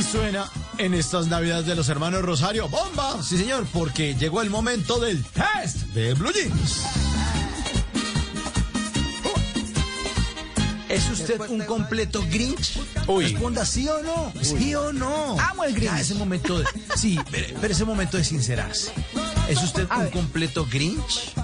[0.00, 2.70] Y suena en estas navidades de los hermanos Rosario.
[2.70, 3.22] ¡Bomba!
[3.22, 6.86] Sí, señor, porque llegó el momento del test de Blue Jeans.
[10.88, 12.78] ¿Es usted un completo Grinch?
[13.06, 14.32] Responda sí o no.
[14.40, 15.38] Sí o no.
[15.38, 15.98] Amo el Grinch.
[15.98, 16.64] ese momento de,
[16.96, 18.92] sí, pero, pero ese momento de sincerarse.
[19.50, 21.34] ¿Es usted un completo Grinch?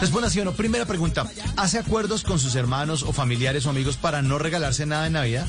[0.00, 0.52] Responda sí o no.
[0.52, 1.26] Primera pregunta.
[1.56, 5.46] ¿Hace acuerdos con sus hermanos o familiares o amigos para no regalarse nada en Navidad?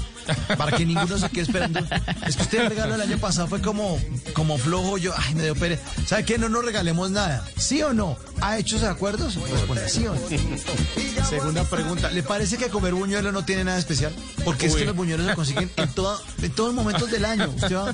[0.58, 1.80] Para que ninguno se quede esperando.
[2.25, 4.00] Es que usted el regalo el año pasado fue como,
[4.33, 4.97] como flojo.
[4.97, 5.83] Yo, ay, me dio pereza.
[6.08, 6.38] ¿Sabe qué?
[6.38, 7.44] No nos regalemos nada.
[7.58, 8.17] ¿Sí o no?
[8.42, 9.36] ¿Ha hecho esos acuerdos?
[9.36, 11.25] Responda sí o no.
[11.27, 12.09] Segunda pregunta.
[12.11, 14.14] ¿Le parece que comer buñuelo no tiene nada especial?
[14.45, 17.50] Porque es que los buñuelos se consiguen en, toda, en todos los momentos del año.
[17.55, 17.94] Usted va-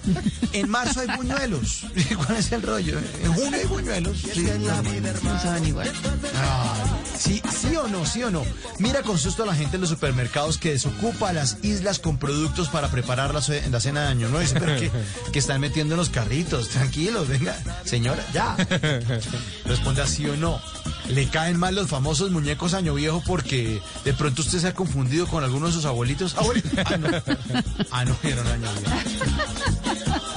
[0.53, 1.85] en marzo hay buñuelos.
[2.25, 2.99] ¿Cuál es el rollo?
[3.23, 4.17] En junio hay buñuelos.
[4.33, 4.45] Sí,
[5.23, 5.91] no saben igual.
[6.35, 6.44] Ay,
[7.17, 8.43] sí, sí o no, sí o no.
[8.79, 12.69] Mira con susto a la gente en los supermercados que desocupa las islas con productos
[12.69, 14.41] para preparar la, ce- la cena de año nuevo.
[14.41, 14.91] Dice, pero que,
[15.31, 16.69] que están metiendo en los carritos.
[16.69, 18.55] Tranquilos, venga, señora, ya.
[19.65, 20.59] Responda sí o no.
[21.09, 25.27] ¿Le caen mal los famosos muñecos año viejo porque de pronto usted se ha confundido
[25.27, 26.35] con alguno de sus abuelitos?
[26.35, 26.71] Abuelitos.
[26.85, 27.07] Ah, no.
[27.91, 30.34] Ah, no, eran año viejo.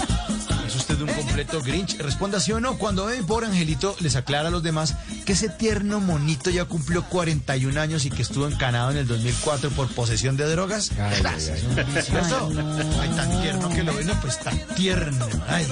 [0.98, 1.98] ¿Es usted un completo Grinch?
[1.98, 2.76] Responda sí o no.
[2.76, 6.64] Cuando ve mi pobre angelito, les aclara a los demás que ese tierno monito ya
[6.64, 10.90] cumplió 41 años y que estuvo encanado en el 2004 por posesión de drogas.
[11.20, 11.62] Gracias.
[11.62, 12.50] un vicioso.
[13.00, 15.24] Ay, tan tierno que lo ve, no, pues tan tierno.
[15.46, 15.66] Ay.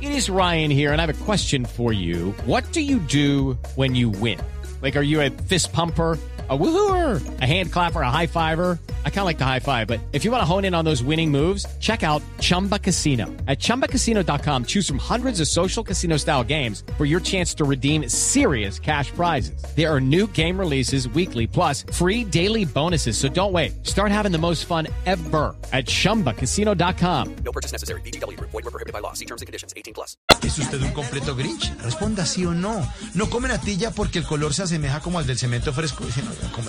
[0.00, 2.32] It is Ryan here, and I have a question for you.
[2.44, 4.38] What do you do when you win?
[4.82, 6.16] Like, are you a fist pumper?
[6.48, 8.78] A woohooer, a hand clapper, a high fiver.
[9.06, 10.84] I kind of like the high five, but if you want to hone in on
[10.84, 13.26] those winning moves, check out Chumba Casino.
[13.46, 18.08] At chumbacasino.com, choose from hundreds of social casino style games for your chance to redeem
[18.08, 19.62] serious cash prizes.
[19.76, 23.18] There are new game releases weekly, plus free daily bonuses.
[23.18, 23.84] So don't wait.
[23.86, 27.36] Start having the most fun ever at chumbacasino.com.
[27.44, 28.00] No purchase necessary.
[28.02, 28.50] VGW Group.
[28.50, 29.12] Void were prohibited by law.
[29.14, 29.72] See terms and conditions.
[29.76, 30.16] 18 plus.
[30.42, 31.72] ¿Es usted un completo Grinch?
[31.80, 32.84] Responda sí o no.
[33.14, 36.04] No come natilla porque el color se asemeja como al del cemento fresco.
[36.04, 36.66] Dice, no, ya come.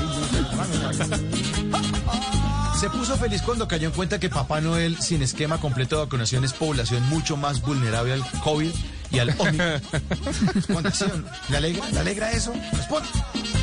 [2.80, 6.44] Se puso feliz cuando cayó en cuenta que Papá Noel, sin esquema completo de vacunación,
[6.44, 8.70] es población mucho más vulnerable al COVID
[9.10, 9.82] y al Omicron.
[11.48, 12.52] ¿Le alegra, ¿Le alegra eso?
[12.72, 13.08] Responda.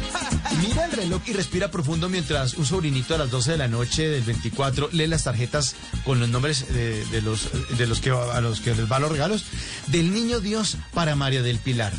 [0.67, 4.09] Mira el reloj y respira profundo mientras un sobrinito a las 12 de la noche
[4.09, 5.75] del 24 lee las tarjetas
[6.05, 9.11] con los nombres de, de los, de los que a los que les van los
[9.11, 9.45] regalos.
[9.87, 11.93] Del niño Dios para María del Pilar.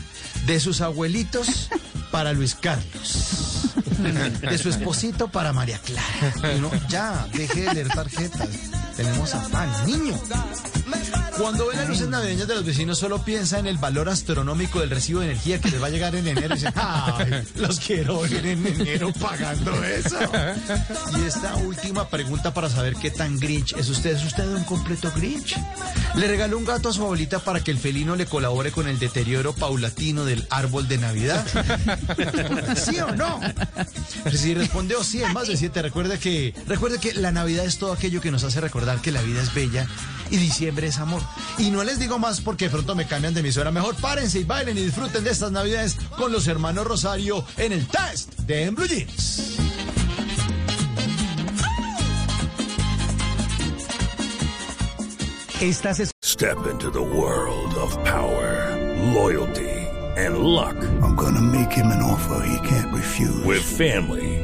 [0.46, 1.68] De sus abuelitos
[2.10, 3.70] para Luis Carlos.
[4.40, 6.34] De su esposito para María Clara.
[6.88, 8.48] Ya, deje de leer tarjetas.
[8.96, 10.14] Tenemos afán, niño.
[11.38, 14.90] Cuando ve las luces navideñas de los vecinos, solo piensa en el valor astronómico del
[14.90, 16.54] recibo de energía que les va a llegar en enero.
[16.54, 17.44] Y dice, ¡ay!
[17.56, 20.16] Los quiero ver en enero pagando eso.
[21.18, 24.16] Y esta última pregunta para saber qué tan Grinch es usted.
[24.16, 25.56] ¿Es usted un completo Grinch?
[26.14, 28.98] ¿Le regaló un gato a su abuelita para que el felino le colabore con el
[28.98, 31.44] deterioro paulatino del árbol de Navidad?
[32.76, 33.40] ¿Sí o no?
[34.32, 37.92] Si respondió sí en más de siete, recuerde que, recuerde que la Navidad es todo
[37.92, 39.86] aquello que nos hace recordar que la vida es bella
[40.30, 41.23] y diciembre es amor.
[41.58, 43.70] Y no les digo más porque de pronto me cambian de emisora.
[43.70, 47.86] Mejor párense y bailen y disfruten de estas Navidades con los hermanos Rosario en el
[47.86, 49.58] test de En Blue Jeans.
[55.60, 58.76] Estás Step into the world of power,
[59.14, 59.70] loyalty,
[60.16, 60.76] and luck.
[61.00, 63.44] I'm gonna make him an offer he can't refuse.
[63.44, 64.43] With family,